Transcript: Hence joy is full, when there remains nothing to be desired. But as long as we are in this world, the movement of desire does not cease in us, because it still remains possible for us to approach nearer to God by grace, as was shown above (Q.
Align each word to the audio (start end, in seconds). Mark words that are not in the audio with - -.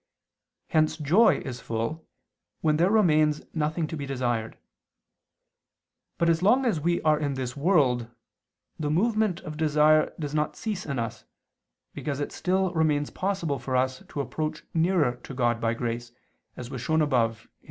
Hence 0.69 0.97
joy 0.97 1.43
is 1.45 1.59
full, 1.59 2.07
when 2.61 2.77
there 2.77 2.89
remains 2.89 3.43
nothing 3.53 3.85
to 3.85 3.95
be 3.95 4.07
desired. 4.07 4.57
But 6.17 6.27
as 6.27 6.41
long 6.41 6.65
as 6.65 6.79
we 6.79 7.03
are 7.03 7.19
in 7.19 7.35
this 7.35 7.55
world, 7.55 8.09
the 8.79 8.89
movement 8.89 9.41
of 9.41 9.57
desire 9.57 10.11
does 10.17 10.33
not 10.33 10.55
cease 10.55 10.87
in 10.87 10.97
us, 10.97 11.25
because 11.93 12.19
it 12.19 12.31
still 12.31 12.73
remains 12.73 13.11
possible 13.11 13.59
for 13.59 13.75
us 13.75 14.01
to 14.09 14.21
approach 14.21 14.63
nearer 14.73 15.17
to 15.17 15.35
God 15.35 15.61
by 15.61 15.75
grace, 15.75 16.11
as 16.57 16.71
was 16.71 16.81
shown 16.81 17.03
above 17.03 17.41
(Q. 17.41 17.49